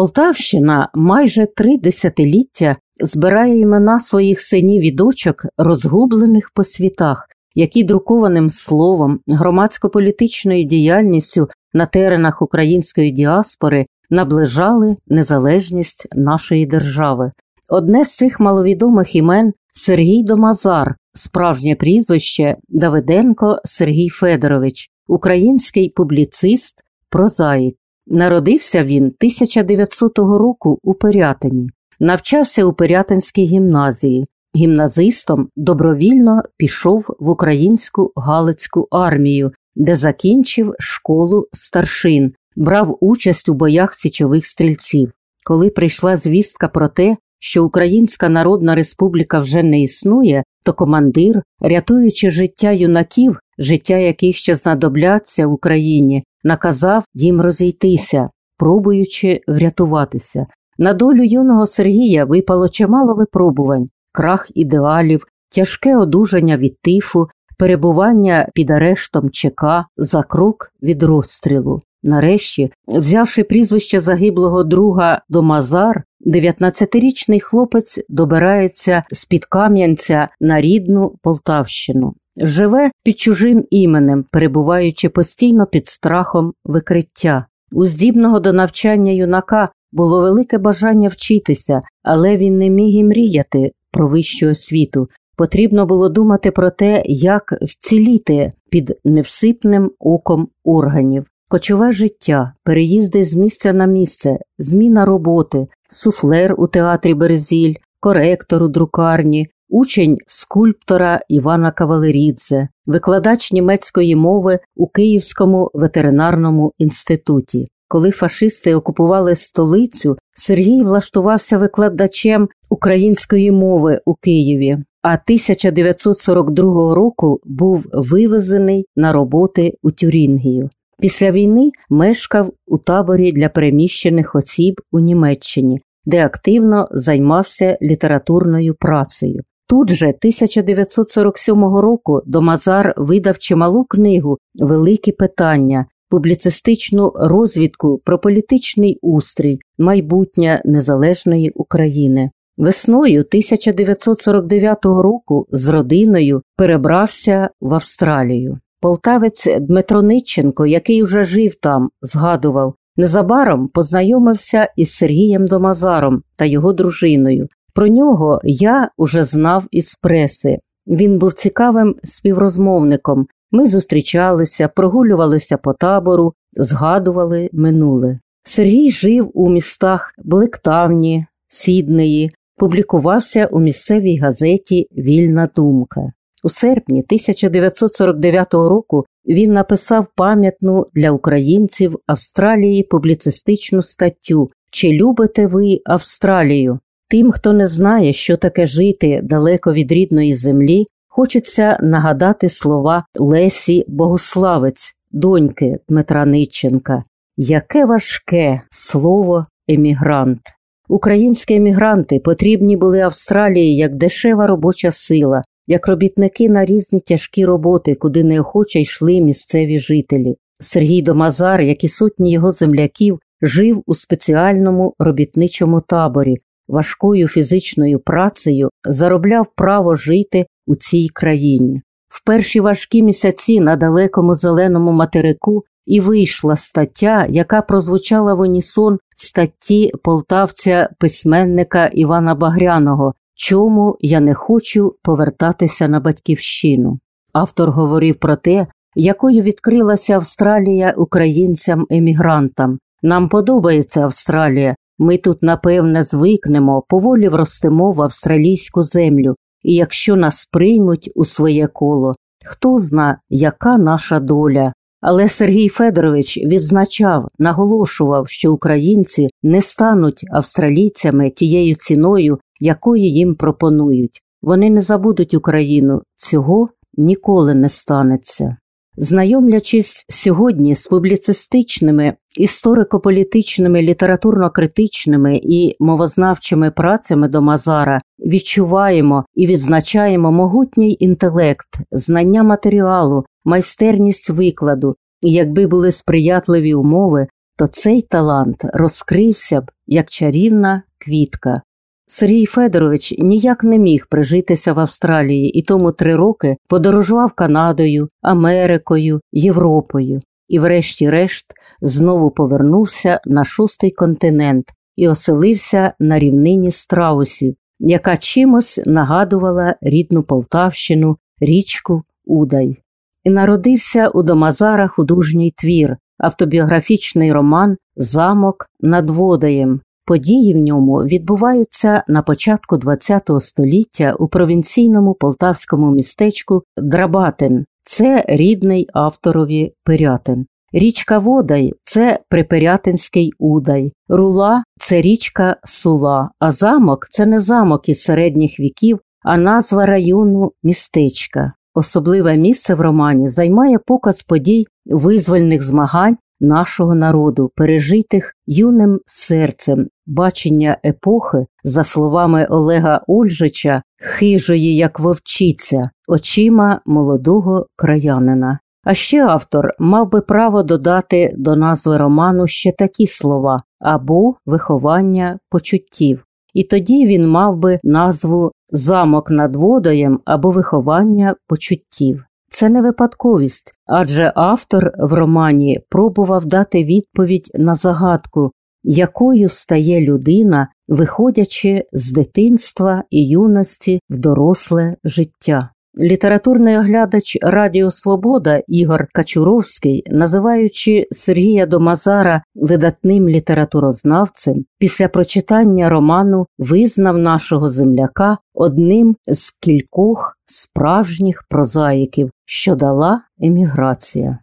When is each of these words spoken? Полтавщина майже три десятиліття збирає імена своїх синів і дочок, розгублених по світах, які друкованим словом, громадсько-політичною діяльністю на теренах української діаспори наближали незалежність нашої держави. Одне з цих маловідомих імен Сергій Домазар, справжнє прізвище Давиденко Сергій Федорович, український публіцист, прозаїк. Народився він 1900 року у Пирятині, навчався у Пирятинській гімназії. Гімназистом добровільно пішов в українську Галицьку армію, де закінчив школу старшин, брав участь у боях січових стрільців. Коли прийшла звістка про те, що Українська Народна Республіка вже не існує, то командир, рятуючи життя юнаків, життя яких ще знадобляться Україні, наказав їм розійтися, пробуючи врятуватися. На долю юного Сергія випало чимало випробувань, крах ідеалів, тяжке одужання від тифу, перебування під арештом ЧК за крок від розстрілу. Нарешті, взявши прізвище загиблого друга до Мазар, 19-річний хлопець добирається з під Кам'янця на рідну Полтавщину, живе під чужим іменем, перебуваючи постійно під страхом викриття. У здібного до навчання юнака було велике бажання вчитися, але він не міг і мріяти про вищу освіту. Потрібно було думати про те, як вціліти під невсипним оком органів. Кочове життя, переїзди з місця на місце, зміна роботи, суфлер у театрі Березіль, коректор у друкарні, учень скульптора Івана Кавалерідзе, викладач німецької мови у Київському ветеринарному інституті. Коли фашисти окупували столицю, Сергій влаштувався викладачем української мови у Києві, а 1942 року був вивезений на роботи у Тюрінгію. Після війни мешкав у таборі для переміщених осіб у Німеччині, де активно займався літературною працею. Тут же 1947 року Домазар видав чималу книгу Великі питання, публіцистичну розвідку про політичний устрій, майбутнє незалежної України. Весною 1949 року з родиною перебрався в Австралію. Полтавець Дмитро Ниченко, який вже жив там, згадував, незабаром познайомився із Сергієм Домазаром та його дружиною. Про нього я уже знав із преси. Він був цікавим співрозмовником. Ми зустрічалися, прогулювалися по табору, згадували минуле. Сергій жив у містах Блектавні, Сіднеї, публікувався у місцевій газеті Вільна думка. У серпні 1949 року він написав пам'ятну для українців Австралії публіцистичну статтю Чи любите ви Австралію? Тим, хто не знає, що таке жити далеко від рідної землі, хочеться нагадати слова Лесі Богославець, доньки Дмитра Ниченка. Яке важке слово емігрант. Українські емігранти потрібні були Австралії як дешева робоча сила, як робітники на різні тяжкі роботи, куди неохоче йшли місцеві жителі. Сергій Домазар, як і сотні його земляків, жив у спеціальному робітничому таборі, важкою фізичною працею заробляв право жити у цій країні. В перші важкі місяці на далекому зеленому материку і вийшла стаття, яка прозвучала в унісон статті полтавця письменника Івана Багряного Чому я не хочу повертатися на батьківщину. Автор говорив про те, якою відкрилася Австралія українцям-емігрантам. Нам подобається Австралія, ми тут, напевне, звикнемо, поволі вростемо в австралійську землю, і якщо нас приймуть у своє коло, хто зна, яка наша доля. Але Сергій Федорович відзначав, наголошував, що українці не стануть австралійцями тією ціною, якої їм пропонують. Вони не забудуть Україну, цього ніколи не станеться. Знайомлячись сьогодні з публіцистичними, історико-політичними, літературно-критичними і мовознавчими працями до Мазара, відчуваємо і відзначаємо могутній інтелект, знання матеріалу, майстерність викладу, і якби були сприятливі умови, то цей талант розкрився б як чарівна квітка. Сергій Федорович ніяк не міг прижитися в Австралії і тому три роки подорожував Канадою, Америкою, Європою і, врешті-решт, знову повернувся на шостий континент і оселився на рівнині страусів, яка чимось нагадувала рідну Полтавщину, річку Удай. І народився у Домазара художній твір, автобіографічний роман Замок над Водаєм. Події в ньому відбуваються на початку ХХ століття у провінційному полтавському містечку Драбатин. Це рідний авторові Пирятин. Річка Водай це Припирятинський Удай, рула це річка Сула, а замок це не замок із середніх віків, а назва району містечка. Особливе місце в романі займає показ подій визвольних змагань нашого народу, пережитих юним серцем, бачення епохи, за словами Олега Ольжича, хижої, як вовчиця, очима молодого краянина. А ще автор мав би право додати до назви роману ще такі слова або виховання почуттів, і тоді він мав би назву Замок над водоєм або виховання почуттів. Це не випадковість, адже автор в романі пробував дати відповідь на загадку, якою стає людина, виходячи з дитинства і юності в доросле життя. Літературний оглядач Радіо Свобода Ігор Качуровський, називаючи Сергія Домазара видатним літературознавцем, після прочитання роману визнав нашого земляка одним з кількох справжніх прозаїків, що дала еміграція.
Полтавщина 0.00 0.88
майже 0.94 1.46
три 1.56 1.78
десятиліття 1.78 2.76
збирає 3.02 3.58
імена 3.58 4.00
своїх 4.00 4.40
синів 4.40 4.82
і 4.82 4.90
дочок, 4.90 5.46
розгублених 5.58 6.50
по 6.54 6.64
світах, 6.64 7.26
які 7.54 7.84
друкованим 7.84 8.50
словом, 8.50 9.20
громадсько-політичною 9.28 10.64
діяльністю 10.64 11.48
на 11.72 11.86
теренах 11.86 12.42
української 12.42 13.10
діаспори 13.10 13.86
наближали 14.10 14.96
незалежність 15.06 16.08
нашої 16.16 16.66
держави. 16.66 17.30
Одне 17.68 18.04
з 18.04 18.16
цих 18.16 18.40
маловідомих 18.40 19.16
імен 19.16 19.52
Сергій 19.72 20.22
Домазар, 20.22 20.96
справжнє 21.14 21.74
прізвище 21.74 22.56
Давиденко 22.68 23.58
Сергій 23.64 24.08
Федорович, 24.08 24.88
український 25.08 25.88
публіцист, 25.88 26.80
прозаїк. 27.10 27.79
Народився 28.12 28.84
він 28.84 29.04
1900 29.04 30.18
року 30.18 30.78
у 30.82 30.94
Пирятині, 30.94 31.70
навчався 32.00 32.64
у 32.64 32.72
Пирятинській 32.72 33.44
гімназії. 33.44 34.24
Гімназистом 34.56 35.48
добровільно 35.56 36.42
пішов 36.56 37.16
в 37.20 37.28
українську 37.28 38.12
Галицьку 38.16 38.88
армію, 38.90 39.52
де 39.76 39.96
закінчив 39.96 40.74
школу 40.78 41.46
старшин, 41.52 42.32
брав 42.56 42.98
участь 43.00 43.48
у 43.48 43.54
боях 43.54 43.94
січових 43.94 44.46
стрільців. 44.46 45.12
Коли 45.46 45.70
прийшла 45.70 46.16
звістка 46.16 46.68
про 46.68 46.88
те, 46.88 47.16
що 47.38 47.64
Українська 47.64 48.28
Народна 48.28 48.74
Республіка 48.74 49.38
вже 49.38 49.62
не 49.62 49.82
існує, 49.82 50.42
то 50.64 50.72
командир, 50.72 51.42
рятуючи 51.60 52.30
життя 52.30 52.70
юнаків, 52.70 53.38
життя 53.60 53.96
яких 53.96 54.36
ще 54.36 54.54
знадобляться 54.54 55.46
Україні, 55.46 56.24
наказав 56.44 57.04
їм 57.14 57.40
розійтися, 57.40 58.24
пробуючи 58.56 59.40
врятуватися. 59.48 60.44
На 60.78 60.92
долю 60.92 61.24
юного 61.24 61.66
Сергія 61.66 62.24
випало 62.24 62.68
чимало 62.68 63.14
випробувань, 63.14 63.88
крах 64.12 64.48
ідеалів, 64.54 65.26
тяжке 65.50 65.96
одужання 65.96 66.56
від 66.56 66.80
тифу, 66.82 67.26
перебування 67.58 68.48
під 68.54 68.70
арештом 68.70 69.30
ЧК 69.30 69.84
за 69.96 70.22
крок 70.22 70.72
від 70.82 71.02
розстрілу. 71.02 71.80
Нарешті, 72.02 72.70
взявши 72.88 73.44
прізвище 73.44 74.00
загиблого 74.00 74.64
друга 74.64 75.22
до 75.28 75.42
Мазар, 75.42 76.02
19-річний 76.26 77.40
хлопець 77.40 78.00
добирається 78.08 79.02
з 79.12 79.24
під 79.24 79.44
Кам'янця 79.44 80.26
на 80.40 80.60
рідну 80.60 81.14
Полтавщину, 81.22 82.14
живе 82.36 82.90
під 83.04 83.18
чужим 83.18 83.64
іменем, 83.70 84.24
перебуваючи 84.32 85.08
постійно 85.08 85.66
під 85.66 85.86
страхом 85.86 86.52
викриття. 86.64 87.46
У 87.72 87.86
здібного 87.86 88.40
до 88.40 88.52
навчання 88.52 89.12
юнака 89.12 89.68
було 89.92 90.20
велике 90.20 90.58
бажання 90.58 91.08
вчитися, 91.08 91.80
але 92.02 92.36
він 92.36 92.58
не 92.58 92.70
міг 92.70 92.94
і 92.94 93.04
мріяти 93.04 93.72
про 93.92 94.08
вищу 94.08 94.50
освіту. 94.50 95.06
Потрібно 95.36 95.86
було 95.86 96.08
думати 96.08 96.50
про 96.50 96.70
те, 96.70 97.02
як 97.06 97.54
вціліти 97.62 98.50
під 98.70 98.98
невсипним 99.04 99.90
оком 99.98 100.48
органів. 100.64 101.24
Кочове 101.48 101.92
життя, 101.92 102.52
переїзди 102.64 103.24
з 103.24 103.34
місця 103.34 103.72
на 103.72 103.86
місце, 103.86 104.38
зміна 104.58 105.04
роботи, 105.04 105.66
суфлер 105.90 106.54
у 106.58 106.66
театрі 106.66 107.14
Березіль, 107.14 107.74
коректор 108.00 108.62
у 108.62 108.68
друкарні, 108.68 109.48
учень 109.70 110.18
скульптора 110.26 111.20
Івана 111.28 111.72
Кавалерідзе, 111.72 112.68
викладач 112.86 113.52
німецької 113.52 114.16
мови 114.16 114.58
у 114.76 114.86
Київському 114.86 115.70
ветеринарному 115.74 116.72
інституті. 116.78 117.64
Коли 117.88 118.10
фашисти 118.10 118.74
окупували 118.74 119.34
столицю, 119.34 120.16
Сергій 120.34 120.82
влаштувався 120.82 121.58
викладачем 121.58 122.48
української 122.68 123.50
мови 123.50 124.00
у 124.04 124.14
Києві, 124.14 124.76
а 125.02 125.08
1942 125.08 126.94
року 126.94 127.40
був 127.44 127.86
вивезений 127.92 128.86
на 128.96 129.12
роботи 129.12 129.72
у 129.82 129.90
Тюрінгію. 129.90 130.68
Після 131.00 131.30
війни 131.30 131.70
мешкав 131.90 132.52
у 132.66 132.78
таборі 132.78 133.32
для 133.32 133.48
переміщених 133.48 134.34
осіб 134.34 134.80
у 134.92 134.98
Німеччині, 134.98 135.80
де 136.04 136.24
активно 136.24 136.88
займався 136.92 137.78
літературною 137.82 138.74
працею. 138.74 139.42
Тут 139.70 139.90
же 139.90 140.06
1947 140.06 141.64
року 141.64 142.22
Домазар 142.26 142.94
видав 142.96 143.38
чималу 143.38 143.84
книгу 143.84 144.38
Великі 144.54 145.12
питання, 145.12 145.86
публіцистичну 146.08 147.12
розвідку 147.16 148.00
про 148.04 148.18
політичний 148.18 148.98
устрій, 149.02 149.58
майбутнє 149.78 150.62
незалежної 150.64 151.50
України. 151.50 152.30
Весною 152.56 153.20
1949 153.20 154.84
року 154.84 155.46
з 155.50 155.68
родиною 155.68 156.42
перебрався 156.56 157.50
в 157.60 157.74
Австралію. 157.74 158.56
Полтавець 158.80 159.48
Дмитро 159.60 160.02
Ниченко, 160.02 160.66
який 160.66 161.02
вже 161.02 161.24
жив 161.24 161.54
там, 161.54 161.88
згадував, 162.02 162.74
незабаром 162.96 163.68
познайомився 163.68 164.68
із 164.76 164.94
Сергієм 164.94 165.46
Домазаром 165.46 166.22
та 166.38 166.44
його 166.44 166.72
дружиною. 166.72 167.48
Про 167.74 167.88
нього 167.88 168.40
я 168.44 168.90
уже 168.96 169.24
знав 169.24 169.64
із 169.70 169.94
преси. 169.94 170.58
Він 170.86 171.18
був 171.18 171.32
цікавим 171.32 171.94
співрозмовником. 172.04 173.26
Ми 173.52 173.66
зустрічалися, 173.66 174.68
прогулювалися 174.68 175.56
по 175.56 175.72
табору, 175.72 176.34
згадували 176.52 177.50
минуле. 177.52 178.18
Сергій 178.42 178.90
жив 178.90 179.30
у 179.34 179.50
містах 179.50 180.14
Блектавні, 180.24 181.26
Сіднеї, 181.48 182.30
публікувався 182.56 183.46
у 183.46 183.60
місцевій 183.60 184.16
газеті 184.16 184.86
Вільна 184.96 185.48
думка. 185.56 186.06
У 186.44 186.48
серпні 186.48 187.00
1949 187.00 188.54
року 188.54 189.04
він 189.28 189.52
написав 189.52 190.06
пам'ятну 190.16 190.86
для 190.94 191.10
українців 191.10 191.96
Австралії 192.06 192.82
публіцистичну 192.82 193.82
статтю 193.82 194.48
Чи 194.70 194.92
любите 194.92 195.46
ви 195.46 195.80
Австралію? 195.84 196.78
Тим, 197.10 197.30
хто 197.30 197.52
не 197.52 197.66
знає, 197.66 198.12
що 198.12 198.36
таке 198.36 198.66
жити 198.66 199.20
далеко 199.22 199.72
від 199.72 199.92
рідної 199.92 200.34
землі, 200.34 200.86
хочеться 201.08 201.78
нагадати 201.82 202.48
слова 202.48 203.04
Лесі 203.14 203.84
Богославець, 203.88 204.92
доньки 205.10 205.78
Дмитра 205.88 206.26
Ниченка. 206.26 207.02
Яке 207.36 207.84
важке 207.84 208.60
слово 208.70 209.46
емігрант. 209.68 210.40
Українські 210.88 211.54
емігранти 211.54 212.18
потрібні 212.18 212.76
були 212.76 213.00
Австралії 213.00 213.76
як 213.76 213.96
дешева 213.96 214.46
робоча 214.46 214.92
сила, 214.92 215.42
як 215.66 215.88
робітники 215.88 216.48
на 216.48 216.64
різні 216.64 217.00
тяжкі 217.00 217.44
роботи, 217.44 217.94
куди 217.94 218.24
неохоче 218.24 218.80
йшли 218.80 219.20
місцеві 219.20 219.78
жителі. 219.78 220.34
Сергій 220.60 221.02
Домазар, 221.02 221.60
як 221.60 221.84
і 221.84 221.88
сотні 221.88 222.32
його 222.32 222.52
земляків, 222.52 223.18
жив 223.42 223.82
у 223.86 223.94
спеціальному 223.94 224.94
робітничому 224.98 225.80
таборі, 225.80 226.36
важкою 226.70 227.28
фізичною 227.28 227.98
працею 227.98 228.68
заробляв 228.84 229.46
право 229.56 229.96
жити 229.96 230.46
у 230.66 230.76
цій 230.76 231.08
країні. 231.08 231.82
В 232.08 232.24
перші 232.24 232.60
важкі 232.60 233.02
місяці 233.02 233.60
на 233.60 233.76
далекому 233.76 234.34
зеленому 234.34 234.92
материку 234.92 235.64
і 235.86 236.00
вийшла 236.00 236.56
стаття, 236.56 237.26
яка 237.30 237.62
прозвучала 237.62 238.34
в 238.34 238.40
унісон 238.40 238.98
статті 239.14 239.92
полтавця 240.02 240.88
письменника 240.98 241.86
Івана 241.86 242.34
Багряного 242.34 243.14
Чому 243.42 243.96
я 244.00 244.20
не 244.20 244.34
хочу 244.34 244.94
повертатися 245.02 245.88
на 245.88 246.00
батьківщину. 246.00 246.98
Автор 247.32 247.70
говорив 247.70 248.14
про 248.14 248.36
те, 248.36 248.66
якою 248.94 249.42
відкрилася 249.42 250.14
Австралія 250.14 250.94
українцям-емігрантам. 250.96 252.78
Нам 253.02 253.28
подобається 253.28 254.00
Австралія, 254.00 254.76
ми 255.02 255.18
тут, 255.18 255.42
напевне, 255.42 256.04
звикнемо, 256.04 256.82
поволі 256.88 257.28
вростемо 257.28 257.92
в 257.92 258.02
австралійську 258.02 258.82
землю, 258.82 259.36
і 259.62 259.74
якщо 259.74 260.16
нас 260.16 260.48
приймуть 260.52 261.10
у 261.14 261.24
своє 261.24 261.66
коло, 261.66 262.14
хто 262.44 262.78
зна, 262.78 263.18
яка 263.30 263.76
наша 263.78 264.20
доля. 264.20 264.72
Але 265.00 265.28
Сергій 265.28 265.68
Федорович 265.68 266.38
відзначав, 266.38 267.28
наголошував, 267.38 268.28
що 268.28 268.52
українці 268.52 269.28
не 269.42 269.62
стануть 269.62 270.24
австралійцями 270.32 271.30
тією 271.30 271.74
ціною, 271.74 272.38
якої 272.60 273.12
їм 273.12 273.34
пропонують. 273.34 274.20
Вони 274.42 274.70
не 274.70 274.80
забудуть 274.80 275.34
Україну, 275.34 276.02
цього 276.16 276.66
ніколи 276.96 277.54
не 277.54 277.68
станеться. 277.68 278.56
Знайомлячись 279.02 280.04
сьогодні 280.08 280.74
з 280.74 280.86
публіцистичними, 280.86 282.14
історико-політичними, 282.36 283.82
літературно-критичними 283.82 285.40
і 285.42 285.76
мовознавчими 285.80 286.70
працями 286.70 287.28
до 287.28 287.42
Мазара, 287.42 288.00
відчуваємо 288.18 289.24
і 289.34 289.46
відзначаємо 289.46 290.32
могутній 290.32 290.96
інтелект, 291.00 291.68
знання 291.92 292.42
матеріалу, 292.42 293.24
майстерність 293.44 294.30
викладу, 294.30 294.96
і 295.22 295.32
якби 295.32 295.66
були 295.66 295.92
сприятливі 295.92 296.74
умови, 296.74 297.26
то 297.58 297.66
цей 297.66 298.02
талант 298.02 298.56
розкрився 298.62 299.60
б 299.60 299.70
як 299.86 300.10
чарівна 300.10 300.82
квітка. 300.98 301.62
Сергій 302.12 302.46
Федорович 302.46 303.14
ніяк 303.18 303.64
не 303.64 303.78
міг 303.78 304.06
прижитися 304.10 304.72
в 304.72 304.80
Австралії 304.80 305.58
і 305.58 305.62
тому 305.62 305.92
три 305.92 306.16
роки 306.16 306.56
подорожував 306.68 307.32
Канадою, 307.32 308.08
Америкою, 308.22 309.20
Європою 309.32 310.18
і, 310.48 310.58
врешті-решт, 310.58 311.44
знову 311.82 312.30
повернувся 312.30 313.20
на 313.26 313.44
шостий 313.44 313.90
континент 313.90 314.64
і 314.96 315.08
оселився 315.08 315.92
на 316.00 316.18
рівнині 316.18 316.70
страусів, 316.70 317.54
яка 317.78 318.16
чимось 318.16 318.80
нагадувала 318.86 319.76
рідну 319.80 320.22
Полтавщину, 320.22 321.16
річку 321.40 322.02
Удай. 322.24 322.76
І 323.24 323.30
народився 323.30 324.08
у 324.08 324.22
Домазара 324.22 324.88
художній 324.88 325.54
твір, 325.56 325.96
автобіографічний 326.18 327.32
роман 327.32 327.76
Замок 327.96 328.66
над 328.80 329.10
Водаєм. 329.10 329.80
Події 330.10 330.54
в 330.54 330.56
ньому 330.56 330.96
відбуваються 330.96 332.04
на 332.08 332.22
початку 332.22 332.78
ХХ 332.78 333.40
століття 333.40 334.16
у 334.18 334.28
провінційному 334.28 335.14
полтавському 335.14 335.90
містечку 335.90 336.62
Драбатин. 336.76 337.64
Це 337.82 338.24
рідний 338.28 338.88
авторові 338.92 339.72
Пирятин. 339.84 340.46
Річка 340.72 341.18
Водай 341.18 341.72
це 341.82 342.20
Припирятинський 342.28 343.32
Удай, 343.38 343.92
рула 344.08 344.64
це 344.80 345.00
річка 345.00 345.56
Сула, 345.64 346.30
а 346.38 346.50
замок 346.50 347.06
це 347.10 347.26
не 347.26 347.40
замок 347.40 347.88
із 347.88 348.02
середніх 348.02 348.60
віків, 348.60 348.98
а 349.22 349.36
назва 349.36 349.86
району 349.86 350.52
містечка. 350.62 351.46
Особливе 351.74 352.36
місце 352.36 352.74
в 352.74 352.80
романі 352.80 353.28
займає 353.28 353.78
показ 353.86 354.22
подій 354.22 354.66
визвольних 354.86 355.62
змагань 355.62 356.16
нашого 356.40 356.94
народу, 356.94 357.50
пережитих 357.56 358.34
юним 358.46 359.00
серцем, 359.06 359.86
бачення 360.06 360.76
епохи, 360.84 361.46
за 361.64 361.84
словами 361.84 362.46
Олега 362.50 363.00
Ольжича, 363.06 363.82
хижої, 364.00 364.76
як 364.76 365.00
вовчиця, 365.00 365.90
очима 366.08 366.80
молодого 366.86 367.66
краянина. 367.76 368.58
А 368.84 368.94
ще 368.94 369.24
автор 369.24 369.70
мав 369.78 370.10
би 370.10 370.20
право 370.20 370.62
додати 370.62 371.34
до 371.38 371.56
назви 371.56 371.96
роману 371.96 372.46
ще 372.46 372.72
такі 372.72 373.06
слова 373.06 373.58
або 373.80 374.34
виховання 374.46 375.38
почуттів, 375.50 376.24
і 376.54 376.64
тоді 376.64 377.06
він 377.06 377.28
мав 377.28 377.56
би 377.56 377.78
назву 377.84 378.52
Замок 378.72 379.30
над 379.30 379.56
водоєм 379.56 380.20
або 380.24 380.50
виховання 380.50 381.34
почуттів. 381.48 382.24
Це 382.50 382.68
не 382.68 382.82
випадковість, 382.82 383.72
адже 383.86 384.32
автор 384.34 384.92
в 384.98 385.12
романі 385.12 385.80
пробував 385.88 386.46
дати 386.46 386.84
відповідь 386.84 387.50
на 387.54 387.74
загадку, 387.74 388.52
якою 388.82 389.48
стає 389.48 390.00
людина, 390.00 390.68
виходячи 390.88 391.84
з 391.92 392.12
дитинства 392.12 393.04
і 393.10 393.28
юності 393.28 394.00
в 394.10 394.18
доросле 394.18 394.92
життя. 395.04 395.70
Літературний 395.98 396.78
оглядач 396.78 397.38
Радіо 397.42 397.90
Свобода 397.90 398.62
Ігор 398.68 399.06
Качуровський, 399.12 400.02
називаючи 400.10 401.06
Сергія 401.10 401.66
Домазара 401.66 402.42
видатним 402.54 403.28
літературознавцем, 403.28 404.64
після 404.78 405.08
прочитання 405.08 405.90
роману 405.90 406.46
визнав 406.58 407.18
нашого 407.18 407.68
земляка 407.68 408.38
одним 408.54 409.16
з 409.26 409.50
кількох 409.50 410.36
справжніх 410.46 411.44
прозаїків, 411.48 412.30
що 412.44 412.74
дала 412.74 413.22
еміграція. 413.40 414.38